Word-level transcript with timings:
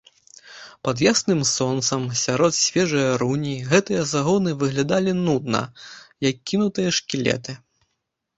Пад 0.87 1.01
ясным 1.11 1.41
сонцам, 1.49 2.07
сярод 2.21 2.55
свежае 2.59 3.03
руні 3.23 3.53
гэтыя 3.75 4.01
загоны 4.13 4.55
выглядалі 4.65 5.11
нудна, 5.27 5.61
як 6.29 6.43
кінутыя 6.51 6.89
шкілеты. 7.01 7.51